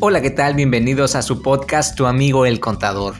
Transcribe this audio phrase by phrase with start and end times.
[0.00, 0.54] Hola, ¿qué tal?
[0.54, 3.16] Bienvenidos a su podcast Tu amigo el contador.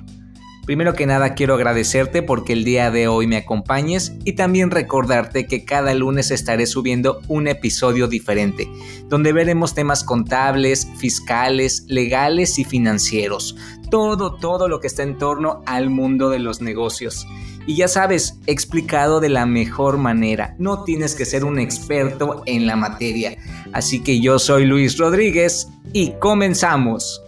[0.65, 5.49] Primero que nada quiero agradecerte porque el día de hoy me acompañes y también recordarte
[5.49, 8.71] que cada lunes estaré subiendo un episodio diferente,
[9.09, 13.57] donde veremos temas contables, fiscales, legales y financieros.
[13.91, 17.27] Todo, todo lo que está en torno al mundo de los negocios.
[17.69, 20.57] Y ya sabes, explicado de la mejor manera.
[20.59, 23.37] No tienes que ser un experto en la materia.
[23.75, 27.23] Así que yo soy Luis Rodríguez y comenzamos.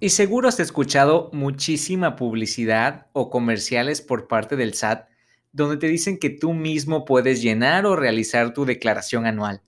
[0.00, 5.06] Y seguro has escuchado muchísima publicidad o comerciales por parte del SAT
[5.52, 9.60] donde te dicen que tú mismo puedes llenar o realizar tu declaración anual.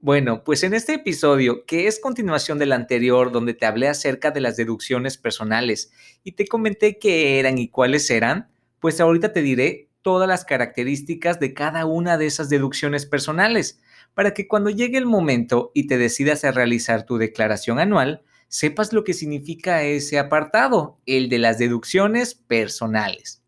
[0.00, 4.40] Bueno, pues en este episodio, que es continuación del anterior, donde te hablé acerca de
[4.40, 5.90] las deducciones personales
[6.22, 8.48] y te comenté qué eran y cuáles eran,
[8.78, 13.80] pues ahorita te diré todas las características de cada una de esas deducciones personales,
[14.14, 18.92] para que cuando llegue el momento y te decidas a realizar tu declaración anual, sepas
[18.92, 23.42] lo que significa ese apartado, el de las deducciones personales.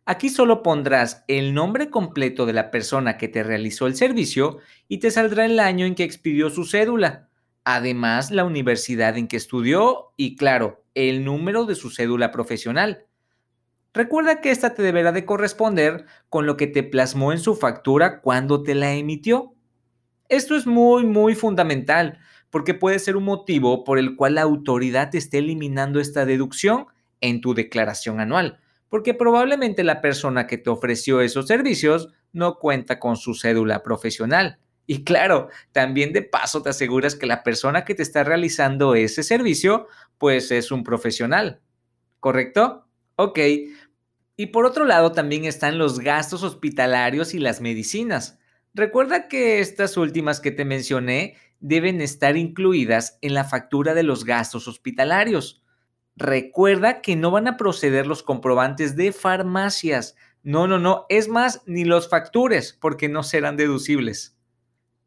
[0.06, 5.00] Aquí solo pondrás el nombre completo de la persona que te realizó el servicio y
[5.00, 7.30] te saldrá el año en que expidió su cédula,
[7.64, 13.06] además la universidad en que estudió y claro, el número de su cédula profesional.
[13.94, 18.22] Recuerda que esta te deberá de corresponder con lo que te plasmó en su factura
[18.22, 19.54] cuando te la emitió.
[20.30, 25.10] Esto es muy, muy fundamental porque puede ser un motivo por el cual la autoridad
[25.12, 26.88] te esté eliminando esta deducción
[27.22, 28.60] en tu declaración anual,
[28.90, 34.60] porque probablemente la persona que te ofreció esos servicios no cuenta con su cédula profesional.
[34.86, 39.24] Y claro, también de paso te aseguras que la persona que te está realizando ese
[39.24, 39.88] servicio,
[40.18, 41.62] pues es un profesional.
[42.20, 42.88] ¿Correcto?
[43.16, 43.40] Ok,
[44.36, 48.40] y por otro lado también están los gastos hospitalarios y las medicinas.
[48.74, 54.26] Recuerda que estas últimas que te mencioné deben estar incluidas en la factura de los
[54.26, 55.64] gastos hospitalarios.
[56.16, 60.16] Recuerda que no van a proceder los comprobantes de farmacias.
[60.42, 61.06] No, no, no.
[61.10, 64.38] Es más, ni los factures porque no serán deducibles.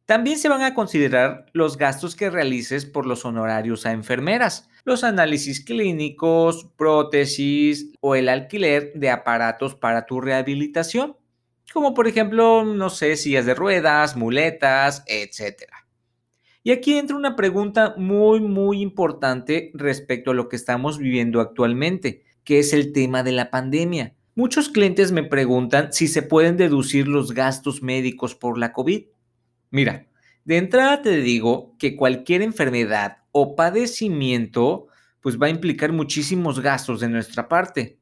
[0.06, 5.02] También se van a considerar los gastos que realices por los honorarios a enfermeras, los
[5.02, 11.16] análisis clínicos, prótesis o el alquiler de aparatos para tu rehabilitación,
[11.72, 15.64] como por ejemplo, no sé, sillas de ruedas, muletas, etc.
[16.62, 22.22] Y aquí entra una pregunta muy, muy importante respecto a lo que estamos viviendo actualmente,
[22.44, 24.14] que es el tema de la pandemia.
[24.36, 29.06] Muchos clientes me preguntan si se pueden deducir los gastos médicos por la COVID.
[29.76, 30.06] Mira,
[30.46, 34.86] de entrada te digo que cualquier enfermedad o padecimiento
[35.20, 37.98] pues va a implicar muchísimos gastos de nuestra parte.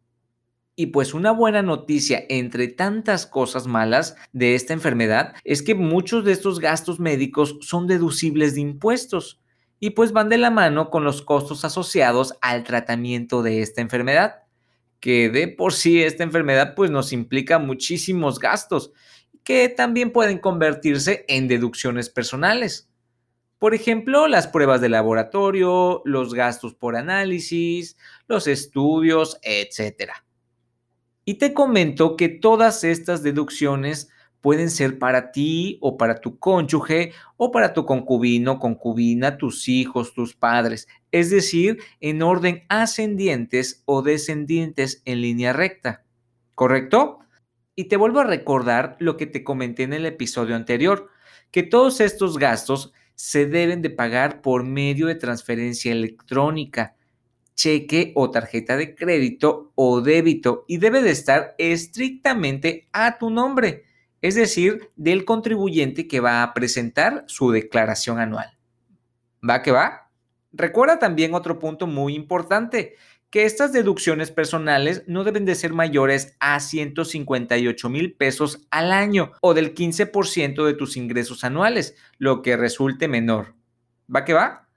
[0.76, 6.24] Y pues una buena noticia entre tantas cosas malas de esta enfermedad es que muchos
[6.24, 9.40] de estos gastos médicos son deducibles de impuestos
[9.80, 14.44] y pues van de la mano con los costos asociados al tratamiento de esta enfermedad,
[15.00, 18.92] que de por sí esta enfermedad pues nos implica muchísimos gastos
[19.44, 22.88] que también pueden convertirse en deducciones personales.
[23.58, 27.96] Por ejemplo, las pruebas de laboratorio, los gastos por análisis,
[28.26, 30.12] los estudios, etc.
[31.24, 34.10] Y te comento que todas estas deducciones
[34.40, 40.12] pueden ser para ti o para tu cónyuge o para tu concubino, concubina, tus hijos,
[40.12, 46.04] tus padres, es decir, en orden ascendientes o descendientes en línea recta.
[46.54, 47.23] ¿Correcto?
[47.76, 51.08] Y te vuelvo a recordar lo que te comenté en el episodio anterior,
[51.50, 56.96] que todos estos gastos se deben de pagar por medio de transferencia electrónica,
[57.54, 63.84] cheque o tarjeta de crédito o débito y debe de estar estrictamente a tu nombre,
[64.20, 68.56] es decir, del contribuyente que va a presentar su declaración anual.
[69.48, 70.10] ¿Va que va?
[70.52, 72.94] Recuerda también otro punto muy importante,
[73.34, 79.32] que estas deducciones personales no deben de ser mayores a 158 mil pesos al año
[79.40, 83.56] o del 15% de tus ingresos anuales, lo que resulte menor.
[84.14, 84.68] ¿Va que va?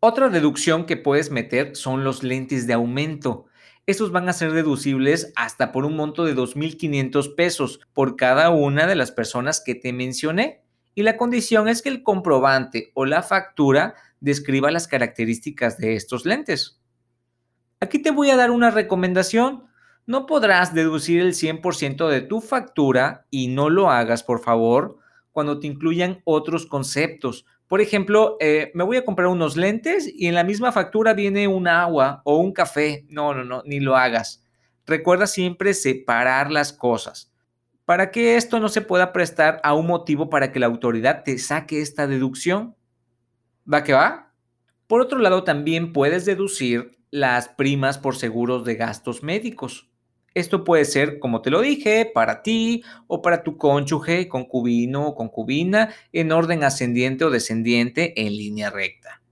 [0.00, 3.44] Otra deducción que puedes meter son los lentes de aumento.
[3.84, 8.86] Estos van a ser deducibles hasta por un monto de 2.500 pesos por cada una
[8.86, 10.62] de las personas que te mencioné.
[10.94, 16.24] Y la condición es que el comprobante o la factura describa las características de estos
[16.24, 16.79] lentes.
[17.82, 19.64] Aquí te voy a dar una recomendación.
[20.06, 24.98] No podrás deducir el 100% de tu factura y no lo hagas, por favor,
[25.32, 27.46] cuando te incluyan otros conceptos.
[27.68, 31.48] Por ejemplo, eh, me voy a comprar unos lentes y en la misma factura viene
[31.48, 33.06] un agua o un café.
[33.08, 34.44] No, no, no, ni lo hagas.
[34.84, 37.32] Recuerda siempre separar las cosas
[37.86, 41.38] para que esto no se pueda prestar a un motivo para que la autoridad te
[41.38, 42.76] saque esta deducción.
[43.72, 44.34] ¿Va que va?
[44.86, 49.90] Por otro lado, también puedes deducir las primas por seguros de gastos médicos.
[50.34, 55.14] Esto puede ser, como te lo dije, para ti o para tu cónyuge, concubino o
[55.16, 59.22] concubina, en orden ascendiente o descendiente en línea recta.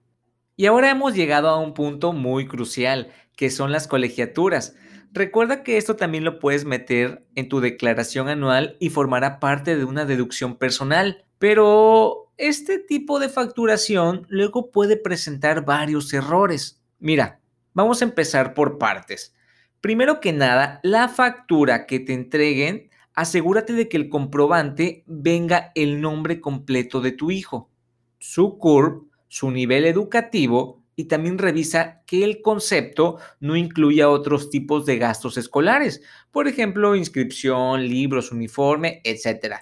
[0.57, 4.75] Y ahora hemos llegado a un punto muy crucial, que son las colegiaturas.
[5.13, 9.85] Recuerda que esto también lo puedes meter en tu declaración anual y formará parte de
[9.85, 11.25] una deducción personal.
[11.39, 16.83] Pero este tipo de facturación luego puede presentar varios errores.
[16.99, 17.38] Mira,
[17.79, 19.37] Vamos a empezar por partes.
[19.81, 26.01] Primero que nada, la factura que te entreguen, asegúrate de que el comprobante venga el
[26.01, 27.71] nombre completo de tu hijo,
[28.19, 34.85] su CURP, su nivel educativo y también revisa que el concepto no incluya otros tipos
[34.85, 36.03] de gastos escolares,
[36.33, 39.55] por ejemplo, inscripción, libros, uniforme, etc.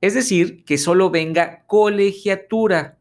[0.00, 3.00] Es decir, que solo venga colegiatura.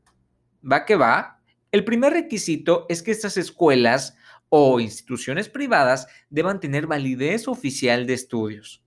[0.63, 1.43] ¿Va que va?
[1.71, 4.17] El primer requisito es que estas escuelas
[4.49, 8.83] o instituciones privadas deban tener validez oficial de estudios.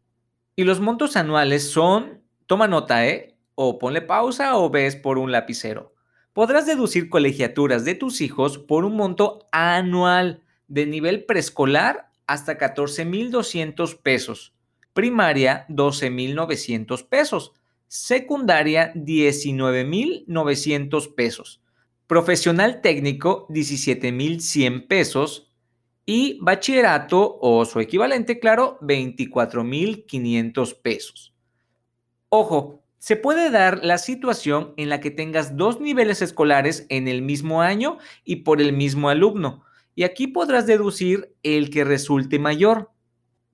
[0.57, 3.37] Y los montos anuales son, toma nota, ¿eh?
[3.55, 5.95] O ponle pausa o ves por un lapicero.
[6.33, 13.95] Podrás deducir colegiaturas de tus hijos por un monto anual de nivel preescolar hasta 14,200
[13.97, 14.55] pesos,
[14.93, 17.53] primaria 12,900 pesos,
[17.89, 21.61] secundaria 19,900 pesos,
[22.07, 25.50] profesional técnico 17,100 pesos
[26.11, 31.33] y bachillerato o su equivalente, claro, 24,500 pesos.
[32.31, 37.23] Ojo, se puede dar la situación en la que tengas dos niveles escolares en el
[37.23, 39.63] mismo año y por el mismo alumno.
[39.95, 42.91] Y aquí podrás deducir el que resulte mayor.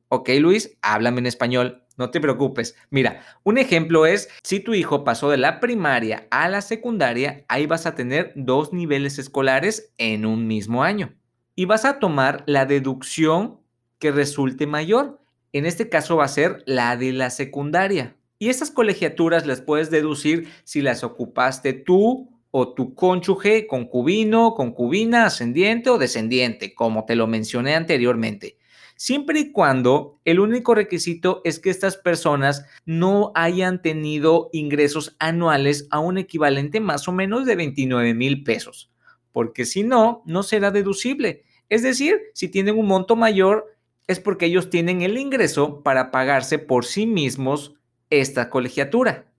[0.09, 1.85] Ok, Luis, háblame en español.
[1.99, 2.75] No te preocupes.
[2.89, 7.67] Mira, un ejemplo es, si tu hijo pasó de la primaria a la secundaria, ahí
[7.67, 11.15] vas a tener dos niveles escolares en un mismo año
[11.57, 13.59] y vas a tomar la deducción
[13.99, 15.21] que resulte mayor.
[15.53, 18.15] En este caso va a ser la de la secundaria.
[18.39, 25.27] Y estas colegiaturas las puedes deducir si las ocupaste tú o tu cónyuge, concubino, concubina,
[25.27, 28.59] ascendiente o descendiente, como te lo mencioné anteriormente.
[28.97, 35.87] Siempre y cuando el único requisito es que estas personas no hayan tenido ingresos anuales
[35.91, 38.91] a un equivalente más o menos de 29 mil pesos,
[39.37, 41.45] porque si no, no será deducible.
[41.69, 46.59] Es decir, si tienen un monto mayor, es porque ellos tienen el ingreso para pagarse
[46.59, 47.75] por sí mismos
[48.09, 49.31] esta colegiatura.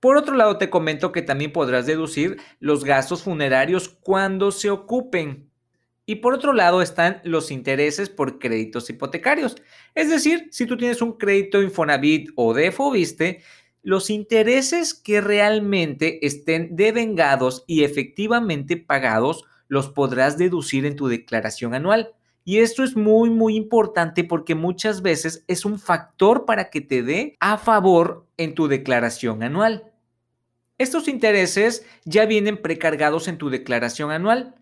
[0.00, 5.48] Por otro lado, te comento que también podrás deducir los gastos funerarios cuando se ocupen.
[6.04, 9.56] Y por otro lado están los intereses por créditos hipotecarios.
[9.94, 13.40] Es decir, si tú tienes un crédito Infonavit o de Fobiste,
[13.82, 21.74] los intereses que realmente estén devengados y efectivamente pagados los podrás deducir en tu declaración
[21.74, 22.14] anual.
[22.44, 27.02] Y esto es muy, muy importante porque muchas veces es un factor para que te
[27.02, 29.92] dé a favor en tu declaración anual.
[30.78, 34.54] Estos intereses ya vienen precargados en tu declaración anual.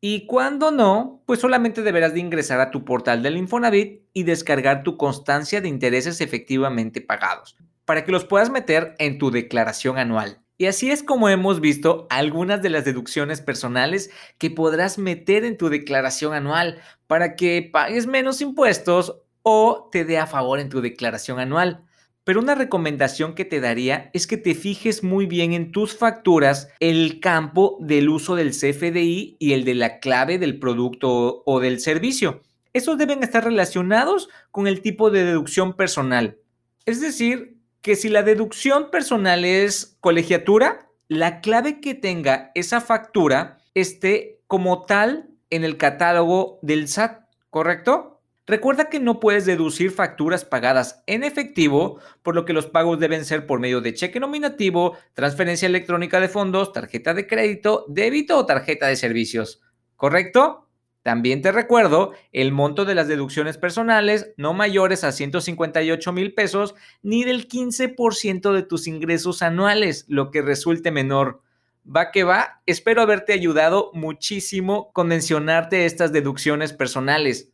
[0.00, 4.82] Y cuando no, pues solamente deberás de ingresar a tu portal del Infonavit y descargar
[4.82, 7.56] tu constancia de intereses efectivamente pagados
[7.86, 10.42] para que los puedas meter en tu declaración anual.
[10.58, 15.56] Y así es como hemos visto algunas de las deducciones personales que podrás meter en
[15.56, 20.80] tu declaración anual para que pagues menos impuestos o te dé a favor en tu
[20.80, 21.84] declaración anual.
[22.24, 26.68] Pero una recomendación que te daría es que te fijes muy bien en tus facturas
[26.80, 31.78] el campo del uso del CFDI y el de la clave del producto o del
[31.78, 32.40] servicio.
[32.72, 36.38] Esos deben estar relacionados con el tipo de deducción personal.
[36.84, 37.55] Es decir,
[37.86, 44.86] que si la deducción personal es colegiatura, la clave que tenga esa factura esté como
[44.86, 48.24] tal en el catálogo del SAT ¿correcto?
[48.44, 53.24] Recuerda que no puedes deducir facturas pagadas en efectivo, por lo que los pagos deben
[53.24, 58.46] ser por medio de cheque nominativo, transferencia electrónica de fondos, tarjeta de crédito, débito o
[58.46, 59.62] tarjeta de servicios.
[59.94, 60.65] ¿Correcto?
[61.06, 66.74] También te recuerdo el monto de las deducciones personales no mayores a 158 mil pesos
[67.00, 71.42] ni del 15% de tus ingresos anuales, lo que resulte menor.
[71.86, 77.52] Va que va, espero haberte ayudado muchísimo con mencionarte estas deducciones personales.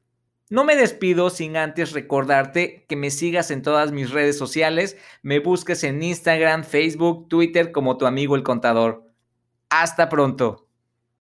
[0.48, 5.40] No me despido sin antes recordarte que me sigas en todas mis redes sociales, me
[5.40, 9.12] busques en Instagram, Facebook, Twitter como tu amigo el contador.
[9.68, 10.71] Hasta pronto.